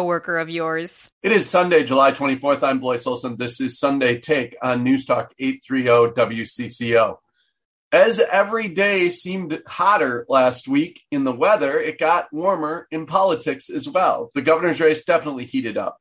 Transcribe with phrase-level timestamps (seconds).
[0.00, 1.10] of yours.
[1.22, 2.62] It is Sunday, July 24th.
[2.62, 3.36] I'm Blois Olson.
[3.36, 7.18] This is Sunday Take on News Talk 830 WCCO.
[7.92, 13.68] As every day seemed hotter last week in the weather, it got warmer in politics
[13.68, 14.30] as well.
[14.34, 15.98] The governor's race definitely heated up.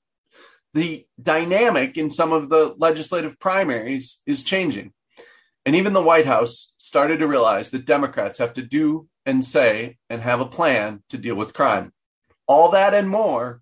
[0.73, 4.94] The dynamic in some of the legislative primaries is changing.
[5.66, 9.97] And even the White House started to realize that Democrats have to do and say
[10.09, 11.92] and have a plan to deal with crime.
[12.47, 13.61] All that and more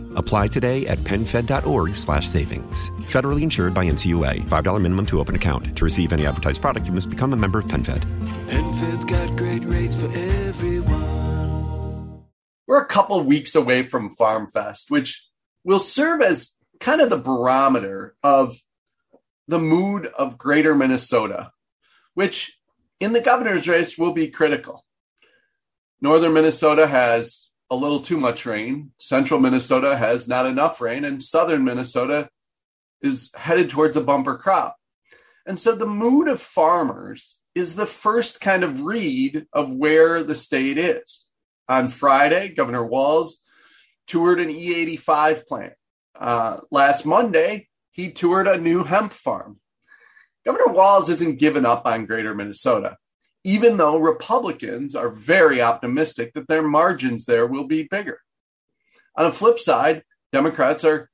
[0.15, 2.89] Apply today at penfed.org slash savings.
[3.01, 4.47] Federally insured by NCUA.
[4.47, 5.75] $5 minimum to open account.
[5.77, 8.05] To receive any advertised product, you must become a member of PenFed.
[8.47, 11.11] PenFed's got great rates for everyone.
[12.67, 15.27] We're a couple weeks away from Farm Fest, which
[15.63, 18.55] will serve as kind of the barometer of
[19.47, 21.51] the mood of greater Minnesota,
[22.13, 22.57] which
[22.99, 24.85] in the governor's race will be critical.
[25.99, 28.91] Northern Minnesota has a little too much rain.
[28.99, 32.29] Central Minnesota has not enough rain, and southern Minnesota
[33.01, 34.75] is headed towards a bumper crop.
[35.47, 40.35] And so the mood of farmers is the first kind of read of where the
[40.35, 41.25] state is.
[41.69, 43.39] On Friday, Governor Walz
[44.05, 45.73] toured an E85 plant.
[46.19, 49.59] Uh, last Monday, he toured a new hemp farm.
[50.45, 52.97] Governor Walz isn't giving up on greater Minnesota,
[53.43, 58.19] even though Republicans are very optimistic that their margins there will be bigger.
[59.15, 61.09] On the flip side, Democrats are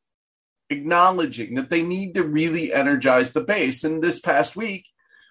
[0.69, 3.83] acknowledging that they need to really energize the base.
[3.83, 4.85] And this past week,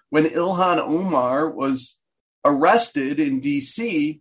[0.09, 1.99] when Ilhan Omar was
[2.43, 4.19] arrested in DC,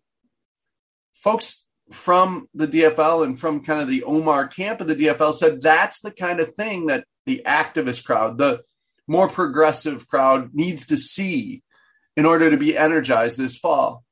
[1.14, 5.62] folks from the DFL and from kind of the Omar camp of the DFL said
[5.62, 8.62] that's the kind of thing that the activist crowd, the
[9.06, 11.62] more progressive crowd needs to see
[12.16, 14.04] in order to be energized this fall.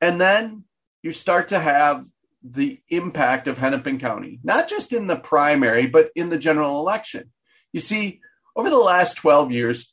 [0.00, 0.64] And then
[1.02, 2.06] you start to have
[2.42, 7.32] the impact of Hennepin County, not just in the primary, but in the general election.
[7.72, 8.20] You see,
[8.56, 9.92] over the last 12 years,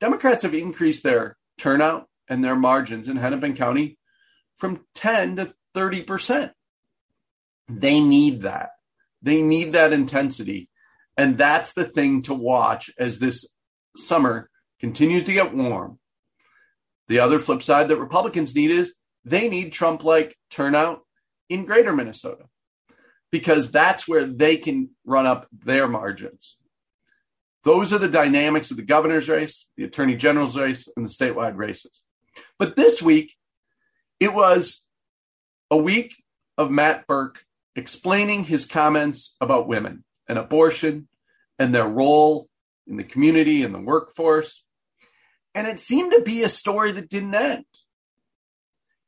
[0.00, 3.98] Democrats have increased their turnout and their margins in Hennepin County
[4.56, 6.52] from 10 to 30%.
[7.68, 8.70] They need that.
[9.22, 10.68] They need that intensity.
[11.16, 13.46] And that's the thing to watch as this
[13.96, 14.50] summer
[14.80, 15.98] continues to get warm.
[17.10, 18.94] The other flip side that Republicans need is
[19.24, 21.00] they need Trump like turnout
[21.48, 22.44] in greater Minnesota
[23.32, 26.58] because that's where they can run up their margins.
[27.64, 31.56] Those are the dynamics of the governor's race, the attorney general's race, and the statewide
[31.56, 32.04] races.
[32.60, 33.34] But this week,
[34.20, 34.84] it was
[35.68, 36.14] a week
[36.56, 37.44] of Matt Birk
[37.74, 41.08] explaining his comments about women and abortion
[41.58, 42.48] and their role
[42.86, 44.64] in the community and the workforce.
[45.54, 47.64] And it seemed to be a story that didn't end.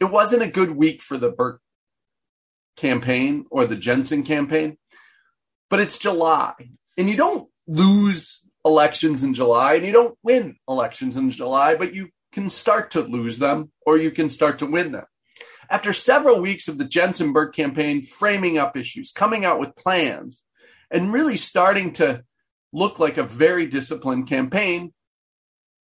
[0.00, 1.60] It wasn't a good week for the Birk
[2.76, 4.76] campaign or the Jensen campaign,
[5.70, 6.54] but it's July.
[6.98, 11.94] And you don't lose elections in July and you don't win elections in July, but
[11.94, 15.04] you can start to lose them or you can start to win them.
[15.70, 20.42] After several weeks of the Jensen Birk campaign framing up issues, coming out with plans,
[20.90, 22.24] and really starting to
[22.72, 24.92] look like a very disciplined campaign,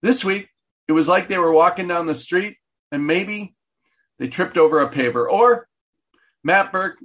[0.02, 0.48] this week
[0.86, 2.56] it was like they were walking down the street
[2.90, 3.54] and maybe
[4.18, 5.68] they tripped over a paver or
[6.42, 6.98] Matt Birk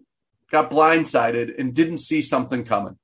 [0.52, 2.98] got blindsided and didn't see something coming.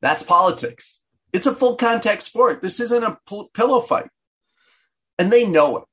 [0.00, 1.02] That's politics.
[1.32, 2.62] It's a full contact sport.
[2.62, 3.18] This isn't a
[3.54, 4.08] pillow fight.
[5.18, 5.84] And they know it.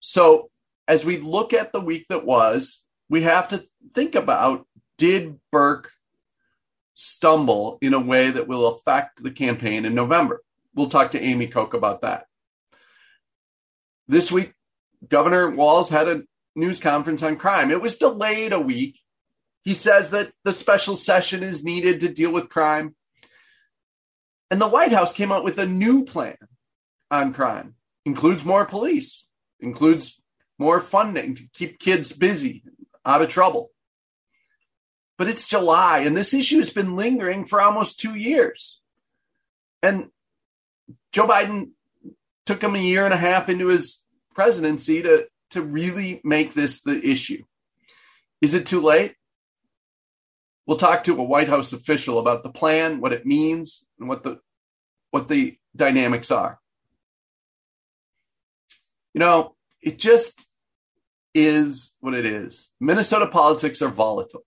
[0.00, 0.50] So,
[0.86, 3.64] as we look at the week that was, we have to
[3.94, 5.90] think about did Birk
[6.94, 10.42] stumble in a way that will affect the campaign in November?
[10.78, 12.26] We'll talk to Amy Koch about that.
[14.06, 14.54] This week,
[15.08, 16.22] Governor Walz had a
[16.54, 17.72] news conference on crime.
[17.72, 19.00] It was delayed a week.
[19.64, 22.94] He says that the special session is needed to deal with crime.
[24.52, 26.36] And the White House came out with a new plan
[27.10, 29.26] on crime, includes more police,
[29.58, 30.20] includes
[30.60, 32.62] more funding to keep kids busy,
[33.04, 33.72] out of trouble.
[35.16, 38.80] But it's July, and this issue has been lingering for almost two years.
[39.82, 40.10] And
[41.12, 41.70] Joe Biden
[42.46, 44.02] took him a year and a half into his
[44.34, 47.42] presidency to, to really make this the issue.
[48.40, 49.14] Is it too late?
[50.66, 54.22] We'll talk to a White House official about the plan, what it means, and what
[54.22, 54.38] the
[55.10, 56.60] what the dynamics are.
[59.14, 60.48] You know, it just
[61.34, 62.70] is what it is.
[62.80, 64.44] Minnesota politics are volatile.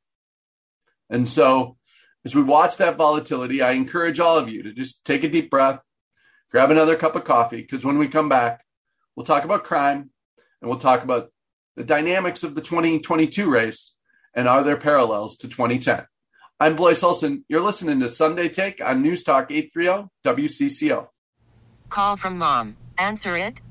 [1.10, 1.78] And so,
[2.24, 5.50] as we watch that volatility, I encourage all of you to just take a deep
[5.50, 5.84] breath,
[6.52, 8.66] grab another cup of coffee, because when we come back,
[9.16, 10.12] we'll talk about crime
[10.62, 11.32] and we'll talk about
[11.76, 13.94] the dynamics of the 2022 race
[14.34, 16.06] and are there parallels to 2010.
[16.60, 17.46] I'm Blois Olson.
[17.50, 21.08] You're listening to Sunday Take on News Talk 830 WCCO.
[21.90, 22.78] Call from mom.
[22.98, 23.62] Answer it.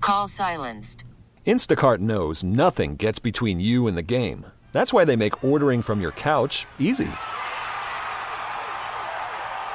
[0.00, 1.04] Call silenced.
[1.46, 4.46] Instacart knows nothing gets between you and the game.
[4.72, 7.10] That's why they make ordering from your couch easy.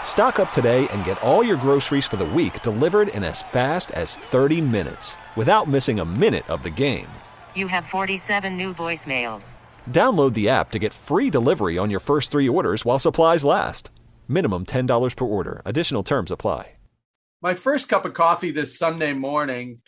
[0.03, 3.91] Stock up today and get all your groceries for the week delivered in as fast
[3.91, 7.07] as 30 minutes without missing a minute of the game.
[7.55, 9.55] You have 47 new voicemails.
[9.89, 13.91] Download the app to get free delivery on your first three orders while supplies last.
[14.27, 15.61] Minimum $10 per order.
[15.63, 16.73] Additional terms apply.
[17.41, 19.79] My first cup of coffee this Sunday morning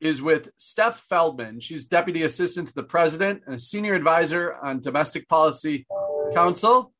[0.00, 1.60] is with Steph Feldman.
[1.60, 5.86] She's Deputy Assistant to the President and a Senior Advisor on Domestic Policy
[6.34, 6.92] Council.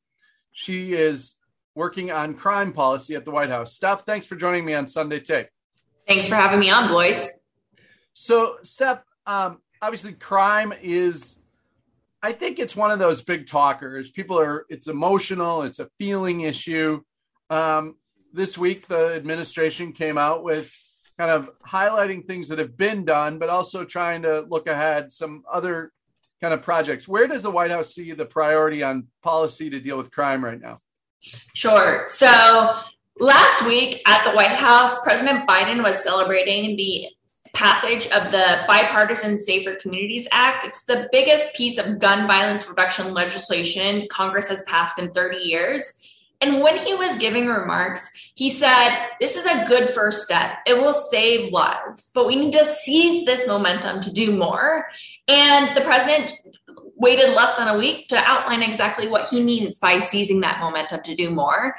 [0.53, 1.35] She is
[1.75, 3.73] working on crime policy at the White House.
[3.73, 5.47] Steph, thanks for joining me on Sunday Take.
[6.07, 7.27] Thanks for having me on, Blois.
[8.13, 11.39] So, Steph, um, obviously, crime is,
[12.21, 14.09] I think it's one of those big talkers.
[14.09, 17.01] People are, it's emotional, it's a feeling issue.
[17.49, 17.95] Um,
[18.33, 20.73] this week, the administration came out with
[21.17, 25.43] kind of highlighting things that have been done, but also trying to look ahead some
[25.51, 25.91] other
[26.41, 27.07] kind of projects.
[27.07, 30.59] Where does the White House see the priority on policy to deal with crime right
[30.59, 30.79] now?
[31.53, 32.05] Sure.
[32.07, 32.75] So
[33.19, 37.07] last week at the White House, President Biden was celebrating the
[37.53, 40.65] passage of the Bipartisan Safer Communities Act.
[40.65, 46.01] It's the biggest piece of gun violence reduction legislation Congress has passed in 30 years.
[46.39, 50.57] And when he was giving remarks, he said, This is a good first step.
[50.65, 54.87] It will save lives, but we need to seize this momentum to do more.
[55.27, 56.33] And the president
[57.01, 61.01] waited less than a week to outline exactly what he means by seizing that momentum
[61.03, 61.75] to do more.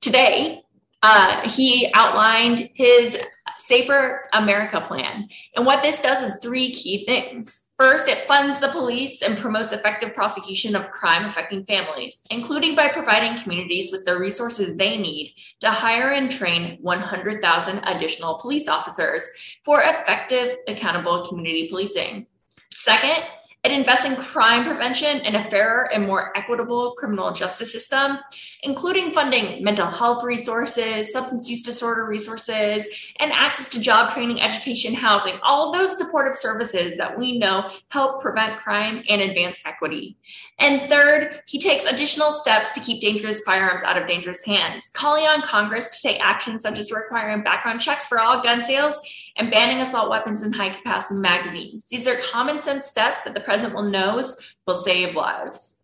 [0.00, 0.62] Today,
[1.02, 3.18] uh, he outlined his
[3.58, 5.28] Safer America plan.
[5.54, 7.72] And what this does is three key things.
[7.78, 12.88] First, it funds the police and promotes effective prosecution of crime affecting families, including by
[12.88, 19.28] providing communities with the resources they need to hire and train 100,000 additional police officers
[19.64, 22.26] for effective, accountable community policing.
[22.72, 23.24] Second,
[23.66, 28.18] it invests in crime prevention and a fairer and more equitable criminal justice system,
[28.62, 34.94] including funding mental health resources, substance use disorder resources, and access to job training, education,
[34.94, 40.16] housing, all those supportive services that we know help prevent crime and advance equity.
[40.58, 45.24] And third, he takes additional steps to keep dangerous firearms out of dangerous hands, calling
[45.24, 48.98] on Congress to take action such as requiring background checks for all gun sales
[49.36, 51.88] and banning assault weapons and high capacity magazines.
[51.90, 55.82] These are common sense steps that the president will knows will save lives.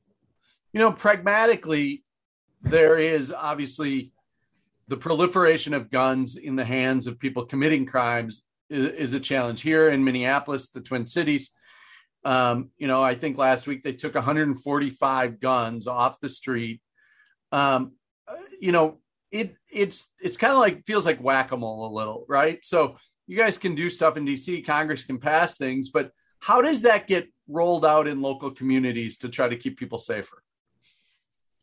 [0.73, 2.03] You know, pragmatically,
[2.63, 4.13] there is obviously
[4.89, 9.91] the proliferation of guns in the hands of people committing crimes is a challenge here
[9.91, 11.53] in Minneapolis, the Twin Cities.
[12.25, 16.81] Um, you know, I think last week they took 145 guns off the street.
[17.51, 17.93] Um,
[18.61, 18.99] you know,
[19.31, 22.65] it it's it's kind of like feels like whack a mole a little, right?
[22.65, 26.11] So you guys can do stuff in DC, Congress can pass things, but
[26.41, 30.43] how does that get rolled out in local communities to try to keep people safer?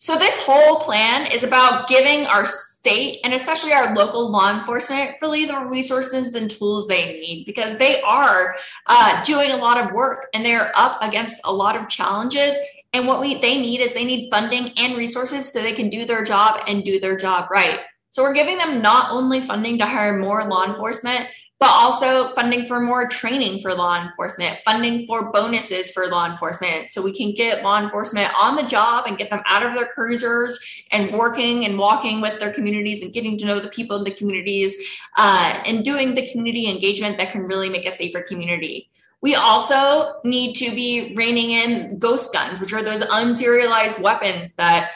[0.02, 5.16] So, this whole plan is about giving our state and especially our local law enforcement
[5.22, 8.56] really the resources and tools they need because they are
[8.88, 12.58] uh, doing a lot of work and they're up against a lot of challenges.
[12.94, 16.06] And what we they need is they need funding and resources so they can do
[16.06, 17.82] their job and do their job right.
[18.10, 21.28] So, we're giving them not only funding to hire more law enforcement,
[21.60, 26.90] but also funding for more training for law enforcement, funding for bonuses for law enforcement
[26.90, 29.88] so we can get law enforcement on the job and get them out of their
[29.88, 30.58] cruisers
[30.92, 34.12] and working and walking with their communities and getting to know the people in the
[34.12, 34.74] communities
[35.18, 38.90] uh, and doing the community engagement that can really make a safer community.
[39.22, 44.92] We also need to be reining in ghost guns, which are those unserialized weapons that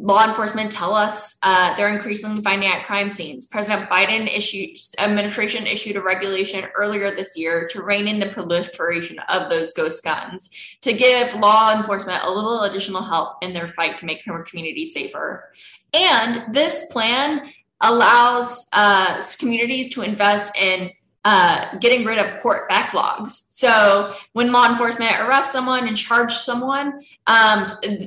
[0.00, 3.46] law enforcement tell us uh, they're increasingly finding at crime scenes.
[3.46, 9.18] President Biden issued administration issued a regulation earlier this year to rein in the proliferation
[9.28, 13.98] of those ghost guns to give law enforcement a little additional help in their fight
[13.98, 15.52] to make our community safer.
[15.92, 17.52] And this plan
[17.82, 20.90] allows uh, communities to invest in
[21.24, 23.42] uh, getting rid of court backlogs.
[23.48, 27.66] So when law enforcement arrests someone and charge someone, um,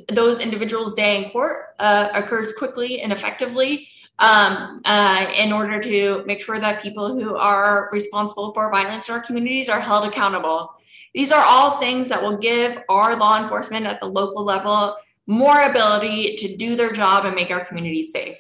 [0.10, 3.88] those individuals' day in court uh, occurs quickly and effectively.
[4.20, 9.16] Um, uh, in order to make sure that people who are responsible for violence in
[9.16, 10.76] our communities are held accountable.
[11.16, 15.64] These are all things that will give our law enforcement at the local level more
[15.64, 18.38] ability to do their job and make our communities safe.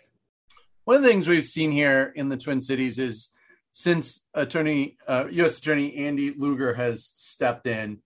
[0.83, 3.32] One of the things we've seen here in the Twin Cities is
[3.73, 5.57] since Attorney uh, U.S.
[5.57, 7.99] Attorney Andy Luger has stepped in,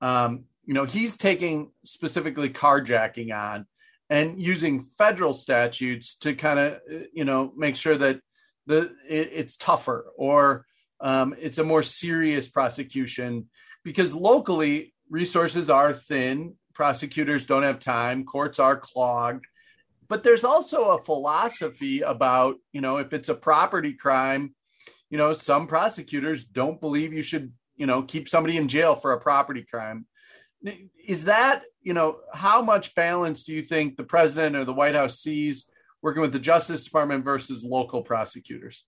[0.00, 3.66] um, you know, he's taking specifically carjacking on
[4.08, 6.80] and using federal statutes to kind of,
[7.12, 8.20] you know, make sure that
[8.66, 10.64] the it, it's tougher or
[11.00, 13.48] um, it's a more serious prosecution
[13.84, 19.46] because locally resources are thin, prosecutors don't have time, courts are clogged.
[20.08, 24.54] But there's also a philosophy about, you know, if it's a property crime,
[25.10, 29.12] you know, some prosecutors don't believe you should, you know, keep somebody in jail for
[29.12, 30.06] a property crime.
[31.06, 34.94] Is that, you know, how much balance do you think the president or the White
[34.94, 35.70] House sees
[36.02, 38.84] working with the Justice Department versus local prosecutors?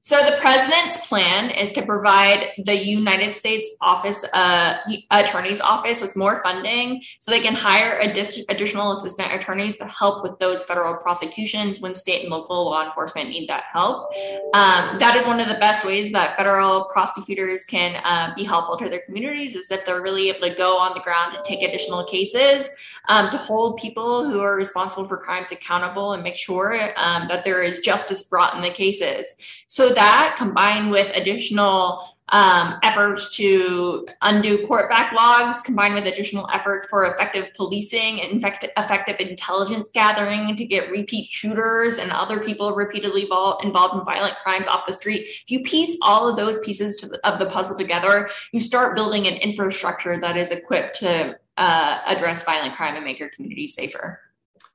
[0.00, 4.78] So the president's plan is to provide the United States Office uh,
[5.10, 10.22] Attorney's Office with more funding, so they can hire addi- additional assistant attorneys to help
[10.22, 14.14] with those federal prosecutions when state and local law enforcement need that help.
[14.54, 18.78] Um, that is one of the best ways that federal prosecutors can uh, be helpful
[18.78, 21.62] to their communities, is if they're really able to go on the ground and take
[21.62, 22.70] additional cases
[23.08, 27.44] um, to hold people who are responsible for crimes accountable and make sure um, that
[27.44, 29.34] there is justice brought in the cases.
[29.66, 36.86] So that combined with additional um, efforts to undo court backlogs, combined with additional efforts
[36.88, 38.44] for effective policing and
[38.76, 44.66] effective intelligence gathering to get repeat shooters and other people repeatedly involved in violent crimes
[44.66, 45.22] off the street.
[45.22, 49.26] If you piece all of those pieces the, of the puzzle together, you start building
[49.26, 54.20] an infrastructure that is equipped to uh, address violent crime and make your community safer.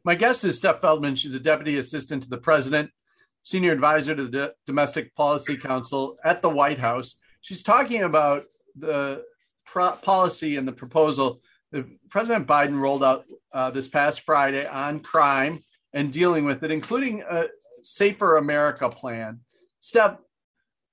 [0.03, 1.15] My guest is Steph Feldman.
[1.15, 2.91] She's the deputy assistant to the president
[3.43, 7.15] senior advisor to the Domestic Policy Council at the White House.
[7.41, 8.43] She's talking about
[8.75, 9.23] the
[9.65, 15.01] pro- policy and the proposal that President Biden rolled out uh, this past Friday on
[15.01, 15.59] crime
[15.91, 17.45] and dealing with it, including a
[17.83, 19.41] Safer America plan.
[19.81, 20.17] Steph,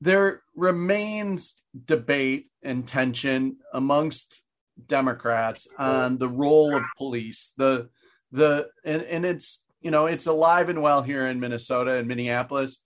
[0.00, 1.54] there remains
[1.84, 4.42] debate and tension amongst
[4.86, 7.52] Democrats on the role of police.
[7.56, 7.88] The
[8.32, 12.78] the and, and it's you know it's alive and well here in Minnesota and Minneapolis.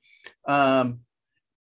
[0.47, 1.01] Um,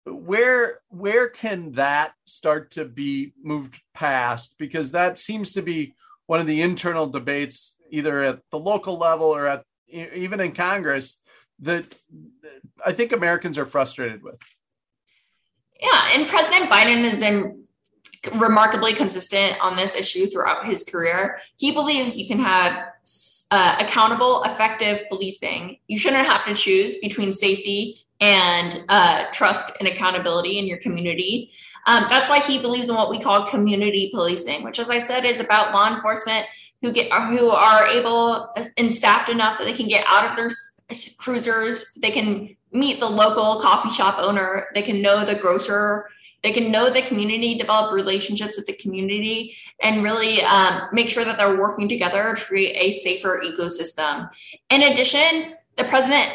[0.04, 4.56] where where can that start to be moved past?
[4.58, 5.94] Because that seems to be
[6.26, 11.20] one of the internal debates, either at the local level or at even in Congress,
[11.60, 11.94] that
[12.84, 14.40] I think Americans are frustrated with.
[15.80, 17.64] Yeah, and President Biden has been
[18.36, 21.40] remarkably consistent on this issue throughout his career.
[21.56, 22.91] He believes you can have
[23.52, 25.76] uh, accountable, effective policing.
[25.86, 31.50] You shouldn't have to choose between safety and uh, trust and accountability in your community.
[31.86, 35.26] Um, that's why he believes in what we call community policing, which, as I said,
[35.26, 36.46] is about law enforcement
[36.80, 40.50] who get who are able and staffed enough that they can get out of their
[41.18, 46.08] cruisers, they can meet the local coffee shop owner, they can know the grocer
[46.42, 51.24] they can know the community, develop relationships with the community, and really um, make sure
[51.24, 54.28] that they're working together to create a safer ecosystem.
[54.70, 56.32] In addition, the president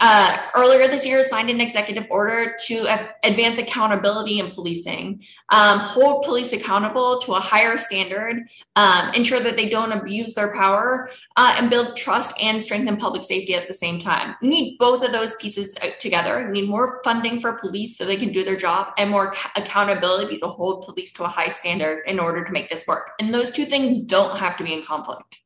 [0.00, 2.86] uh, earlier this year signed an executive order to
[3.22, 9.56] advance accountability in policing, um, hold police accountable to a higher standard, um, ensure that
[9.56, 13.74] they don't abuse their power, uh, and build trust and strengthen public safety at the
[13.74, 14.34] same time.
[14.42, 16.44] We need both of those pieces uh, together.
[16.46, 20.38] We need more funding for police so they can do their job, and more accountability
[20.38, 23.12] to hold police to a high standard in order to make this work.
[23.20, 25.36] And those two things don't have to be in conflict.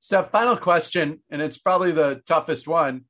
[0.00, 3.04] So, final question, and it's probably the toughest one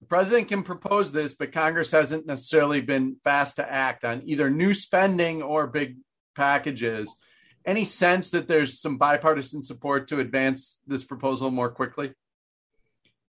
[0.00, 4.48] The president can propose this, but Congress hasn't necessarily been fast to act on either
[4.50, 5.96] new spending or big
[6.34, 7.14] packages.
[7.66, 12.14] Any sense that there's some bipartisan support to advance this proposal more quickly?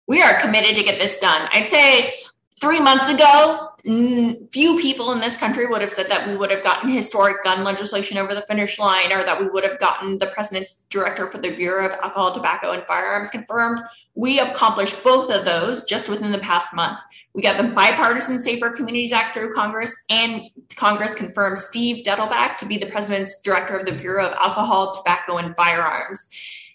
[0.06, 1.48] We are committed to get this done.
[1.52, 2.14] I'd say
[2.60, 6.50] three months ago, Mm, few people in this country would have said that we would
[6.50, 10.18] have gotten historic gun legislation over the finish line or that we would have gotten
[10.18, 13.82] the president's director for the Bureau of Alcohol, Tobacco, and Firearms confirmed.
[14.14, 16.98] We accomplished both of those just within the past month.
[17.34, 20.44] We got the Bipartisan Safer Communities Act through Congress, and
[20.76, 25.36] Congress confirmed Steve Dettelbach to be the president's director of the Bureau of Alcohol, Tobacco,
[25.36, 26.30] and Firearms.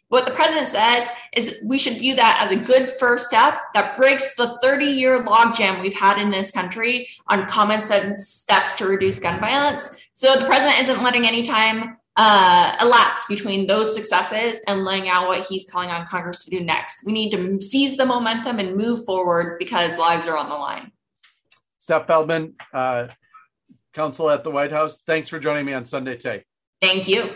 [0.09, 3.95] What the president says is we should view that as a good first step that
[3.95, 8.87] breaks the 30 year logjam we've had in this country on common sense steps to
[8.87, 9.95] reduce gun violence.
[10.13, 15.27] So the president isn't letting any time uh, elapse between those successes and laying out
[15.27, 17.05] what he's calling on Congress to do next.
[17.05, 20.91] We need to seize the momentum and move forward because lives are on the line.
[21.77, 23.07] Steph Feldman, uh,
[23.93, 26.45] counsel at the White House, thanks for joining me on Sunday Take.
[26.81, 27.35] Thank you.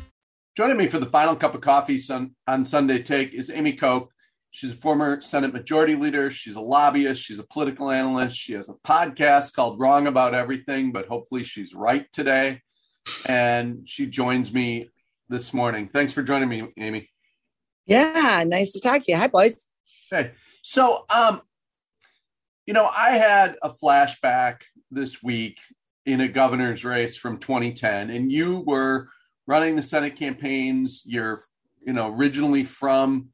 [0.61, 4.09] Joining me for the final cup of coffee son, on Sunday Take is Amy Koch.
[4.51, 6.29] She's a former Senate Majority Leader.
[6.29, 7.23] She's a lobbyist.
[7.23, 8.37] She's a political analyst.
[8.37, 12.61] She has a podcast called Wrong About Everything, but hopefully she's right today.
[13.25, 14.89] And she joins me
[15.29, 15.89] this morning.
[15.91, 17.09] Thanks for joining me, Amy.
[17.87, 19.17] Yeah, nice to talk to you.
[19.17, 19.67] Hi, Blois.
[20.11, 21.41] Hey, so um,
[22.67, 24.57] you know, I had a flashback
[24.91, 25.57] this week
[26.05, 29.09] in a governor's race from 2010, and you were
[29.47, 31.03] running the Senate campaigns.
[31.05, 31.41] You're,
[31.85, 33.29] you know, originally from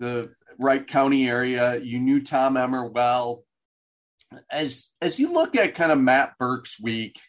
[0.00, 1.78] the Wright County area.
[1.80, 3.44] You knew Tom Emmer well.
[4.50, 7.20] As as you look at kind of Matt Birk's week,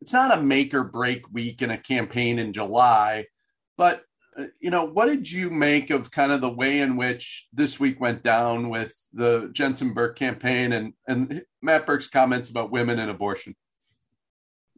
[0.00, 3.26] it's not a make or break week in a campaign in July,
[3.76, 4.02] but
[4.38, 7.80] uh, you know, what did you make of kind of the way in which this
[7.80, 12.98] week went down with the Jensen Birk campaign and and Matt Birk's comments about women
[12.98, 13.54] and abortion?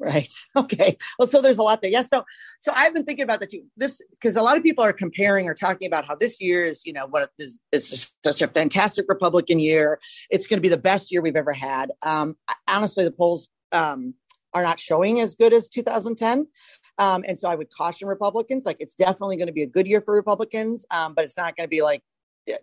[0.02, 0.28] Right.
[0.54, 0.98] Okay.
[1.18, 1.90] Well, so there's a lot there.
[1.90, 2.02] Yeah.
[2.02, 2.24] So,
[2.60, 3.62] so I've been thinking about that too.
[3.78, 6.84] This because a lot of people are comparing or talking about how this year is,
[6.84, 9.98] you know, what is is such a fantastic Republican year.
[10.30, 11.90] It's going to be the best year we've ever had.
[12.02, 12.34] Um,
[12.68, 14.12] honestly, the polls um,
[14.52, 16.46] are not showing as good as 2010,
[16.98, 18.66] um, and so I would caution Republicans.
[18.66, 21.56] Like, it's definitely going to be a good year for Republicans, um, but it's not
[21.56, 22.02] going to be like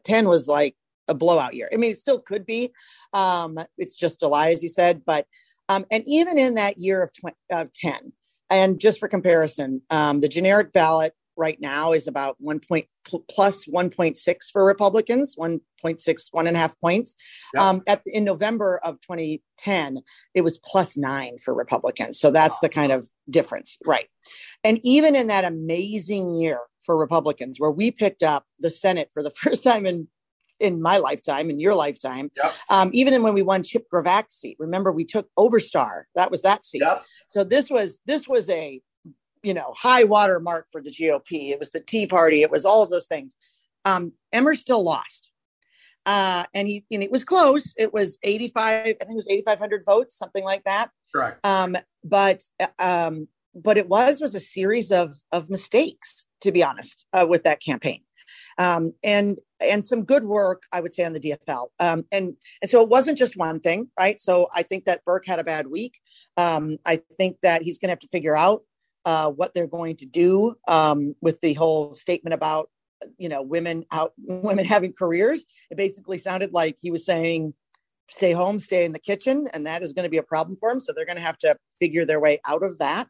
[0.03, 0.75] 10 was like
[1.09, 1.69] a blowout year.
[1.73, 2.71] I mean, it still could be.
[3.13, 5.25] Um, it's just July, as you said, but
[5.67, 8.13] um, and even in that year of, tw- of 10,
[8.49, 14.37] and just for comparison, um, the generic ballot right now is about one plus 1.6
[14.51, 17.15] for Republicans, 1.6, one and a half points.
[17.53, 17.63] Yep.
[17.63, 20.01] Um, at in November of 2010,
[20.35, 22.19] it was plus nine for Republicans.
[22.19, 24.07] So that's the kind of difference, right?
[24.63, 29.23] And even in that amazing year for Republicans, where we picked up the Senate for
[29.23, 30.07] the first time in
[30.59, 32.53] in my lifetime, in your lifetime, Yep.
[32.69, 34.57] um, even when we won Chip Cravaack's seat.
[34.59, 36.03] Remember, we took Oberstar.
[36.15, 36.81] That was that seat.
[36.81, 37.03] Yep.
[37.27, 38.81] So this was this was a
[39.43, 41.51] you know high water mark for the GOP.
[41.51, 42.41] It was the Tea Party.
[42.41, 43.35] It was all of those things.
[43.85, 45.31] Um, Emmer still lost,
[46.05, 47.73] uh, and he and it was close.
[47.77, 48.81] It was eighty five.
[48.85, 50.89] I think it was eighty five hundred votes, something like that.
[51.13, 51.39] Correct.
[51.45, 52.43] Um, but
[52.79, 57.43] um, but it was was a series of of mistakes, to be honest, uh, with
[57.45, 58.01] that campaign,
[58.59, 61.67] um, and and some good work, I would say, on the DFL.
[61.79, 64.21] Um, and and so it wasn't just one thing, right?
[64.21, 65.99] So I think that Birk had a bad week.
[66.37, 68.63] Um, I think that he's going to have to figure out
[69.05, 72.69] uh, what they're going to do um, with the whole statement about
[73.17, 75.45] you know women out women having careers.
[75.71, 77.53] It basically sounded like he was saying
[78.09, 80.69] stay home, stay in the kitchen, and that is going to be a problem for
[80.69, 80.79] them.
[80.79, 83.07] So they're going to have to figure their way out of that.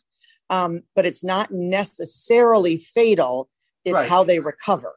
[0.50, 3.50] Um, but it's not necessarily fatal.
[3.86, 4.10] It's Right.
[4.10, 4.96] how they recover.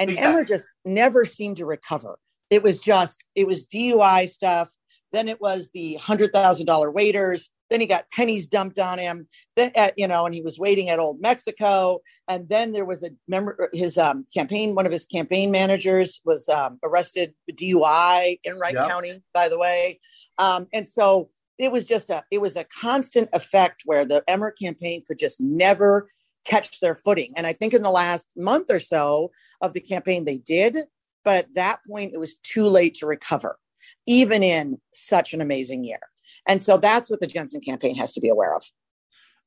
[0.00, 0.32] And Exactly.
[0.32, 2.18] Emmer just never seemed to recover.
[2.48, 4.70] It was just, it was DUI stuff.
[5.12, 7.50] Then it was the hundred thousand dollar waiters.
[7.68, 9.28] Then he got pennies dumped on him.
[9.56, 12.00] Then at, you know, and he was waiting at Old Mexico.
[12.26, 14.74] And then there was a member, his um, campaign.
[14.74, 18.88] One of his campaign managers was um, arrested for DUI in Wright Yep.
[18.88, 20.00] County, by the way.
[20.38, 24.50] Um, and so it was just a, it was a constant effect where the Emmer
[24.50, 26.08] campaign could just never
[26.44, 27.32] catch their footing.
[27.36, 30.76] And I think in the last month or so of the campaign, they did.
[31.24, 33.58] But at that point, it was too late to recover.
[34.06, 36.00] even in such an amazing year.
[36.46, 38.64] And so that's what the Jensen campaign has to be aware of.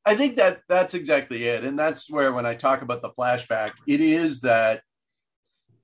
[0.06, 1.63] I think that that's exactly it.
[1.63, 4.82] And that's where, when I talk about the flashback, it is that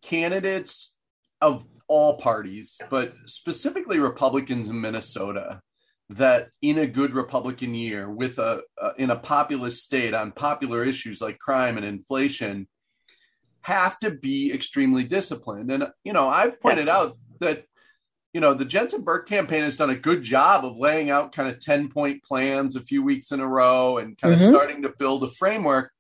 [0.02, 0.94] candidates
[1.42, 5.62] of all parties, but specifically Republicans in Minnesota,
[6.10, 10.84] that in a good Republican year, with a uh, in a populous state on popular
[10.84, 12.68] issues like crime and inflation,
[13.62, 15.72] have to be extremely disciplined.
[15.72, 16.96] And you know, I've pointed yes.
[16.96, 17.66] out that
[18.34, 21.50] you know, the Jensen Birk campaign has done a good job of laying out kind
[21.50, 24.44] of 10 point plans a few weeks in a row and kind mm-hmm.
[24.44, 25.92] of starting to build a framework.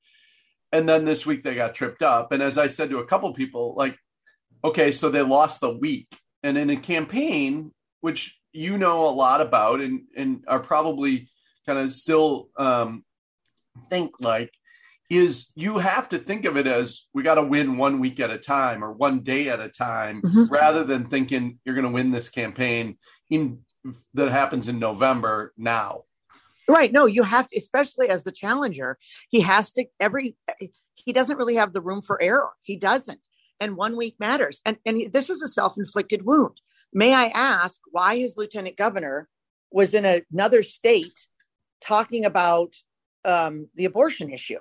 [0.71, 2.31] And then this week they got tripped up.
[2.31, 3.97] And as I said to a couple people, like,
[4.63, 6.07] okay, so they lost the week.
[6.43, 11.29] And in a campaign, which you know a lot about and, and are probably
[11.65, 13.03] kind of still um,
[13.89, 14.51] think like,
[15.09, 18.29] is you have to think of it as we got to win one week at
[18.29, 20.45] a time or one day at a time mm-hmm.
[20.45, 22.97] rather than thinking you're going to win this campaign
[23.29, 23.59] in
[24.13, 26.03] that happens in November now.
[26.67, 26.91] Right.
[26.91, 28.97] No, you have to, especially as the challenger,
[29.29, 30.35] he has to every,
[30.93, 32.51] he doesn't really have the room for error.
[32.62, 33.27] He doesn't.
[33.59, 34.62] And one week matters.
[34.63, 36.62] And, and he, this is a self inflicted wound.
[36.93, 39.28] May I ask why his lieutenant governor
[39.71, 41.28] was in a, another state
[41.82, 42.73] talking about
[43.25, 44.60] um, the abortion issue?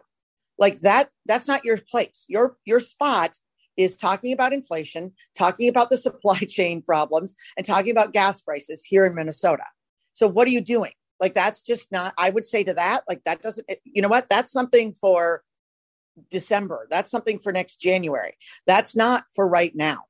[0.59, 2.27] like that that's not your place.
[2.29, 3.39] Your your spot
[3.77, 8.85] is talking about inflation talking about the supply chain problems and talking about gas prices
[8.85, 9.65] here in minnesota.
[10.13, 10.93] So what are you doing?
[11.21, 14.29] Like that's just not i would say to that like that doesn't you know what?
[14.29, 15.43] That's something for
[16.31, 16.87] december.
[16.91, 18.35] That's something for next january.
[18.67, 20.05] That's not for right now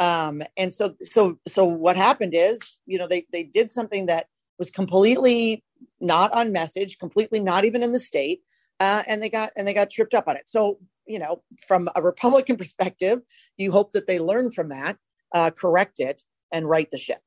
[0.00, 4.26] um and so so so what happened is you know they they did something that
[4.58, 5.62] was completely
[6.00, 8.42] not on message completely not even in the state
[8.80, 10.48] uh, and they got and they got tripped up on it.
[10.48, 13.20] So you know, from a Republican perspective,
[13.56, 14.98] you hope that they learn from that,
[15.34, 17.22] uh, correct it, and right the ship.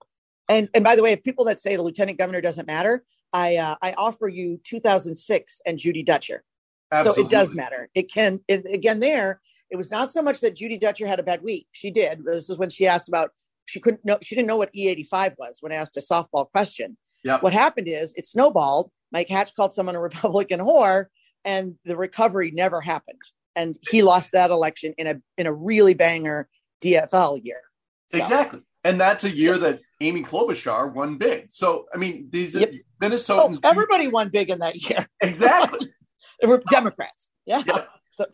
[0.47, 3.03] And and by the way, if people that say the lieutenant governor doesn't matter,
[3.33, 6.43] I uh, I offer you 2006 and Judy Dutcher.
[6.91, 7.23] Absolutely.
[7.23, 7.89] So it does matter.
[7.95, 9.41] It can it, again there.
[9.71, 11.67] It was not so much that Judy Dutcher had a bad week.
[11.71, 12.23] She did.
[12.25, 13.31] This was when she asked about
[13.65, 16.97] she couldn't know she didn't know what E85 was when asked a softball question.
[17.23, 17.39] Yeah.
[17.39, 18.91] What happened is it snowballed.
[19.11, 21.05] Mike Hatch called someone a Republican whore,
[21.45, 23.21] and the recovery never happened.
[23.55, 26.49] And he lost that election in a in a really banger
[26.83, 27.61] DFL year.
[28.07, 28.17] So.
[28.17, 28.61] Exactly.
[28.83, 31.47] And that's a year that Amy Klobuchar won big.
[31.51, 32.73] So I mean, these yep.
[33.01, 33.59] Minnesotans.
[33.63, 35.07] Oh, everybody won big in that year.
[35.21, 35.93] Exactly.
[36.41, 37.31] they were Democrats.
[37.45, 37.63] Yeah.
[37.65, 37.83] yeah.
[38.13, 38.25] So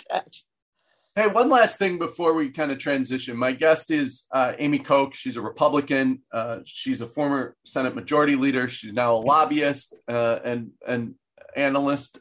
[1.18, 3.36] Hey, one last thing before we kind of transition.
[3.36, 5.16] My guest is uh, Amy Koch.
[5.16, 6.22] She's a Republican.
[6.32, 8.68] Uh, she's a former Senate Majority Leader.
[8.68, 11.16] She's now a lobbyist uh, and and
[11.56, 12.20] analyst.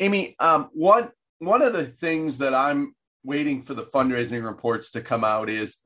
[0.00, 5.00] Amy, um, one one of the things that I'm waiting for the fundraising reports to
[5.00, 5.76] come out is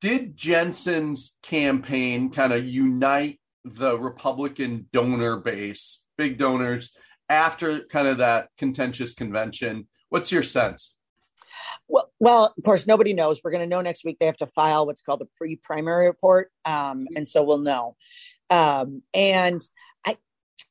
[0.00, 6.94] did Jensen's campaign kind of unite the Republican donor base, big donors,
[7.28, 9.86] after kind of that contentious convention?
[10.08, 10.94] What's your sense?
[11.88, 13.40] Well, well, of course, nobody knows.
[13.42, 14.18] We're going to know next week.
[14.18, 17.96] They have to file what's called the pre-primary report, um, and so we'll know.
[18.50, 19.62] Um, and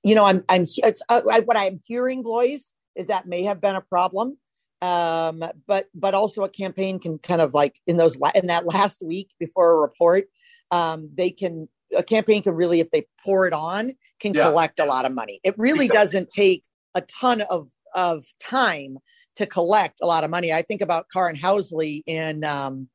[0.04, 3.76] you know, I'm, I'm, it's uh, what I'm hearing, Blois, is that may have been
[3.76, 4.38] a problem.
[4.82, 9.00] Um, but, but also a campaign can kind of like in those, in that last
[9.02, 10.26] week before a report,
[10.72, 14.50] um, they can, a campaign can really, if they pour it on, can yeah.
[14.50, 15.40] collect a lot of money.
[15.44, 16.06] It really exactly.
[16.06, 16.64] doesn't take
[16.96, 18.98] a ton of, of time
[19.42, 20.54] to collect a lot of money.
[20.54, 22.88] I think about Karin Housley in, um,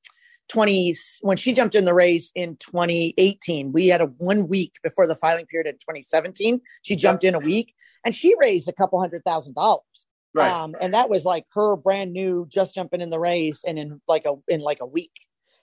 [0.49, 5.09] 20 when she jumped in the race in 2018 we had a one week before
[5.09, 7.75] the filing period in 2017 she jumped in a week
[8.07, 10.07] and she raised a couple hundred thousand dollars.
[10.33, 10.51] Right.
[10.51, 14.01] Um, and that was like her brand new just jumping in the race and in
[14.07, 15.13] like a in like a week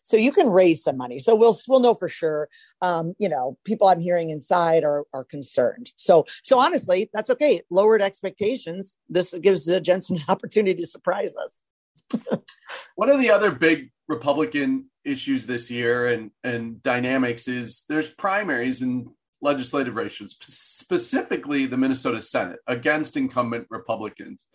[0.04, 1.20] so you can raise some money.
[1.20, 2.50] So we'll we'll know for sure
[2.82, 5.92] um, you know people i'm hearing inside are are concerned.
[5.96, 7.62] So so honestly that's okay.
[7.70, 8.98] Lowered expectations.
[9.10, 12.22] This gives the jensen an opportunity to surprise us.
[12.96, 18.82] One of the other big Republican issues this year and and dynamics is there's primaries
[18.82, 19.08] and
[19.44, 24.48] legislative races, specifically the Minnesota Senate against incumbent Republicans.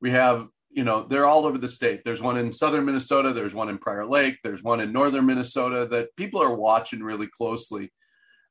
[0.00, 2.02] We have, you know, they're all over the state.
[2.04, 5.86] There's one in southern Minnesota, there's one in Prior Lake, there's one in northern Minnesota
[5.90, 7.92] that people are watching really closely.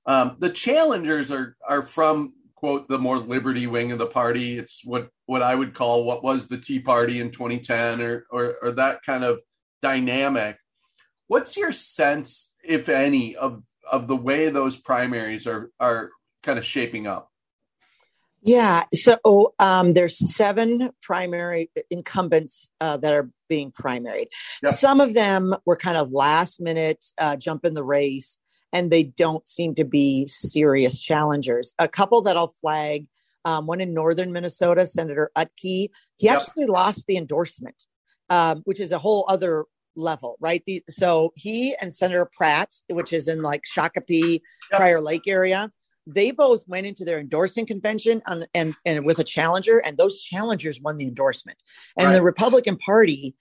[0.05, 4.57] Um, the challengers are are from quote the more liberty wing of the party.
[4.57, 8.55] It's what what I would call what was the Tea Party in 2010 or or,
[8.61, 9.39] or that kind of
[9.81, 10.57] dynamic.
[11.27, 16.09] What's your sense, if any, of of the way those primaries are are
[16.43, 17.29] kind of shaping up?
[18.41, 24.27] Yeah, so um, there's seven primary incumbents uh, that are being primaried.
[24.63, 24.73] Yep.
[24.73, 28.37] Some of them were kind of last minute uh, jump in the race,
[28.71, 31.73] and they don't seem to be serious challengers.
[31.79, 33.07] A couple that I'll flag.
[33.45, 35.47] Um, one in northern Minnesota, Senator Utke.
[35.63, 36.41] He Yep.
[36.41, 37.83] actually lost the endorsement,
[38.29, 40.61] um, which is a whole other level, right?
[40.65, 44.79] The, so he and Senator Pratt, which is in like Shakopee, Yep.
[44.79, 45.71] Prior Lake area,
[46.13, 50.21] they both went into their endorsing convention on, and and with a challenger, and those
[50.21, 51.57] challengers won the endorsement.
[51.97, 52.15] And Right.
[52.15, 53.35] the Republican Party,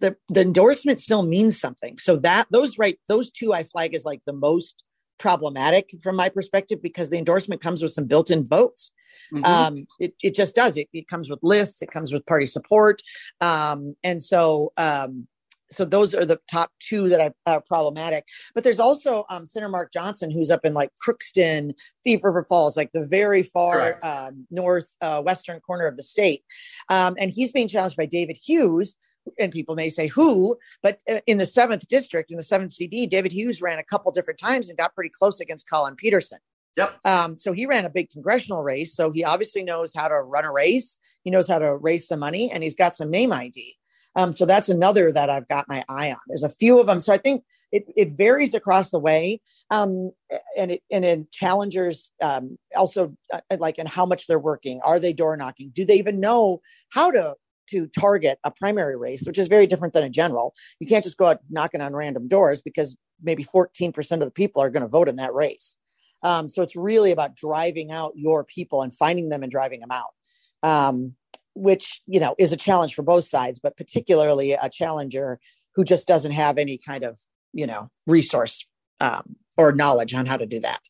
[0.00, 1.98] the the endorsement still means something.
[1.98, 4.82] So that those right those two I flag as like the most
[5.18, 8.92] problematic from my perspective because the endorsement comes with some built-in votes.
[9.32, 9.44] Mhm.
[9.44, 10.76] Um, it, it just does.
[10.76, 11.82] It, it comes with lists.
[11.82, 13.02] It comes with party support.
[13.40, 15.26] Um, and so, um,
[15.70, 18.24] so those are the top two that I are problematic.
[18.54, 21.72] But there's also um, Senator Mark Johnson, who's up in like Crookston,
[22.04, 26.42] Thief River Falls, like the very far um, north uh, western corner of the state,
[26.88, 28.96] um, and he's being challenged by David Hughes.
[29.38, 33.06] And people may say who, but uh, in the seventh district, in the seventh CD,
[33.06, 36.38] David Hughes ran a couple different times and got pretty close against Collin Peterson.
[36.78, 36.98] Yep.
[37.04, 38.94] Um, so he ran a big congressional race.
[38.94, 40.96] So he obviously knows how to run a race.
[41.24, 43.77] He knows how to raise some money, and he's got some name ID.
[44.18, 46.18] Um, so that's another that I've got my eye on.
[46.26, 46.98] There's a few of them.
[46.98, 50.10] So I think it, it varies across the way, um,
[50.56, 54.80] and it and in challengers um, also uh, like and how much they're working.
[54.84, 55.70] Are they door knocking?
[55.72, 57.34] Do they even know how to
[57.70, 60.52] to target a primary race, which is very different than a general?
[60.80, 64.62] You can't just go out knocking on random doors because maybe 14% of the people
[64.62, 65.76] are going to vote in that race.
[66.22, 69.90] Um, so it's really about driving out your people and finding them and driving them
[69.92, 70.14] out,
[70.62, 71.14] um,
[71.58, 75.38] which you know is a challenge for both sides, but particularly a challenger
[75.74, 77.18] who just doesn't have any kind of
[77.52, 78.66] you know resource
[79.00, 80.80] um, or knowledge on how to do that.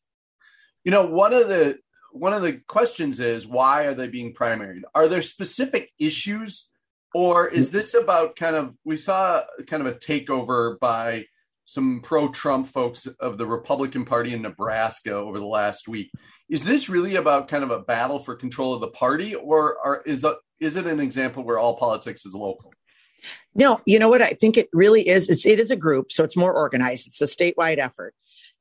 [0.84, 1.78] You know, one of the
[2.12, 4.82] one of the questions is why are they being primaried?
[4.94, 6.68] Are there specific issues,
[7.14, 11.26] or is this about kind of we saw kind of a takeover by
[11.64, 16.10] some pro-Trump folks of the Republican Party in Nebraska over the last week?
[16.48, 20.02] Is this really about kind of a battle for control of the party, or are,
[20.06, 22.72] is a, is it an example where all politics is local?
[23.54, 24.22] No, you know what?
[24.22, 25.28] I think it really is.
[25.28, 27.08] It's it is a group, so it's more organized.
[27.08, 28.14] It's a statewide effort,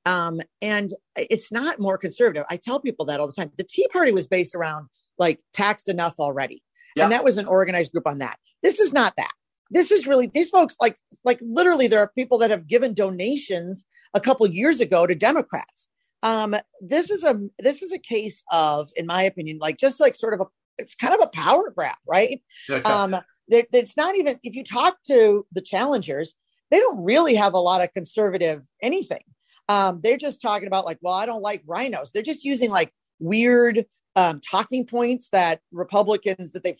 [0.05, 2.45] um, and it's not more conservative.
[2.49, 3.51] I tell people that all the time.
[3.57, 4.87] The Tea Party was based around
[5.19, 6.63] like taxed enough already,
[6.95, 7.03] Yeah.
[7.03, 8.39] and that was an organized group on that.
[8.63, 9.31] This is not that.
[9.69, 13.85] This is really these folks like like literally there are people that have given donations
[14.13, 15.87] a couple years ago to Democrats.
[16.23, 20.15] Um, this is a this is a case of, in my opinion, like just like
[20.15, 20.45] sort of a
[20.77, 22.41] it's kind of a power grab, right?
[22.69, 22.89] Okay.
[22.89, 23.15] Um,
[23.49, 26.35] it's not even if you talk to the challengers,
[26.69, 29.23] they don't really have a lot of conservative anything.
[29.69, 32.11] Um, they're just talking about like, well, I don't like rhinos.
[32.11, 33.85] They're just using like weird
[34.17, 36.75] um, talking points that Republicans that they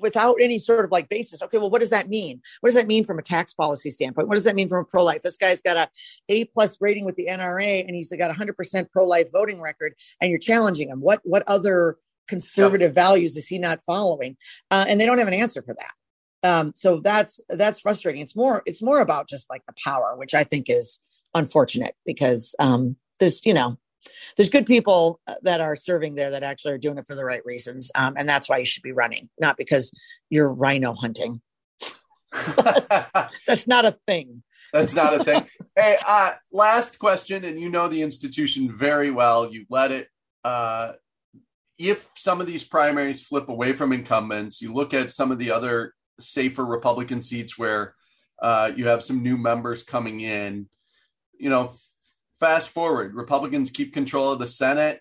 [0.00, 1.40] without any sort of like basis.
[1.40, 2.42] Okay, well, what does that mean?
[2.60, 4.28] What does that mean from a tax policy standpoint?
[4.28, 5.22] What does that mean from a pro life?
[5.22, 5.88] This guy's got a
[6.28, 9.62] A plus rating with the NRA, and he's got a hundred percent pro life voting
[9.62, 11.00] record, and you're challenging him.
[11.00, 11.96] What what other
[12.28, 14.36] conservative values is he not following?
[14.70, 15.92] Uh, and they don't have an answer for that.
[16.42, 18.22] Um, so that's that's frustrating.
[18.22, 21.00] It's more it's more about just like the power, which I think is
[21.34, 23.78] unfortunate because um, there's you know
[24.36, 27.24] there's good people uh, that are serving there that actually are doing it for the
[27.24, 29.92] right reasons, um, and that's why you should be running, not because
[30.30, 31.40] you're rhino hunting.
[33.46, 34.42] that's not a thing.
[34.72, 35.46] That's not a thing.
[35.76, 39.52] hey, uh, last question, and you know the institution very well.
[39.52, 40.08] You led it.
[40.44, 40.92] Uh,
[41.78, 45.50] if some of these primaries flip away from incumbents, you look at some of the
[45.50, 47.94] other safer Republican seats where
[48.40, 50.68] uh, you have some new members coming in.
[51.38, 51.74] You know,
[52.40, 55.00] fast forward, Republicans keep control of the Senate.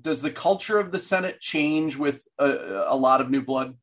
[0.00, 3.74] Does the culture of the Senate change with a, a lot of new blood?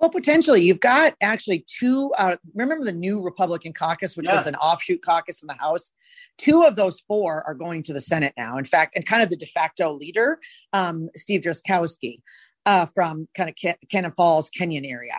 [0.00, 2.10] Well, potentially, you've got actually two.
[2.16, 4.34] Uh, remember the new Republican caucus, which Yeah.
[4.36, 5.92] was an offshoot caucus in the House.
[6.38, 8.56] Two of those four are going to the Senate now.
[8.56, 10.38] In fact, and kind of the de facto leader,
[10.72, 12.22] um, Steve Drazkowski,
[12.66, 15.14] uh, from kind of Ken- Cannon Falls, Kenyon area.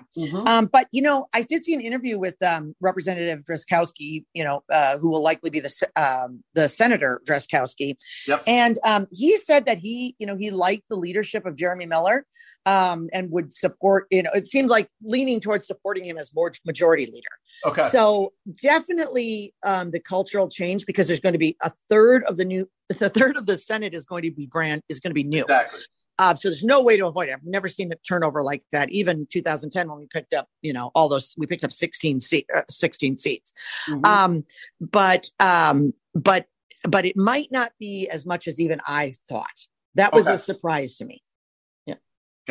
[0.47, 4.63] Um, but you know, I did see an interview with um, Representative Drazkowski, you know,
[4.71, 8.43] uh, who will likely be the um, the Senator Drazkowski, Yep.
[8.47, 12.25] and um, he said that he, you know, he liked the leadership of Jeremy Miller
[12.65, 14.07] um, and would support.
[14.11, 17.29] You know, it seemed like leaning towards supporting him as more majority leader.
[17.65, 17.89] Okay.
[17.89, 22.45] So definitely um, the cultural change because there's going to be a third of the
[22.45, 25.23] new, the third of the Senate is going to be brand is going to be
[25.23, 25.41] new.
[25.41, 25.79] Exactly.
[26.19, 27.31] Uh, so there's no way to avoid it.
[27.31, 28.91] I've never seen a turnover like that.
[28.91, 32.47] Even 2010 when we picked up, you know, all those, we picked up 16 seat,
[32.55, 33.53] uh, 16 seats.
[33.87, 34.05] Mhm.
[34.05, 34.45] Um,
[34.79, 36.45] but, um, but,
[36.83, 39.67] but it might not be as much as even I thought.
[39.95, 40.35] That was Okay.
[40.35, 41.23] a surprise to me.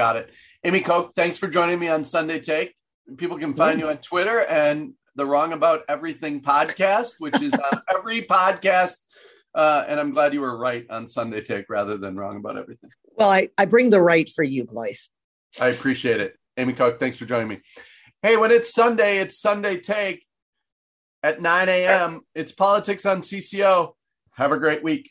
[0.01, 0.31] Got it.
[0.65, 2.75] Amy Koch, thanks for joining me on Sunday Take.
[3.19, 7.83] People can find you on Twitter and the Wrong About Everything podcast, which is on
[7.95, 8.95] every podcast
[9.55, 12.89] Uh, and I'm glad you were right on Sunday Take rather than wrong about everything.
[13.15, 14.95] Well, I, I bring the right for you, Blythe.
[15.61, 16.35] I appreciate it.
[16.57, 17.61] Amy Koch, thanks for joining me.
[18.23, 20.25] Hey, when it's Sunday, it's Sunday Take
[21.23, 22.23] at 9 a.m.
[22.35, 23.93] It's politics on CCO.
[24.33, 25.11] Have a great week.